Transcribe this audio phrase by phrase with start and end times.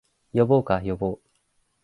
[0.33, 1.19] 呼ぼうか、呼ぼう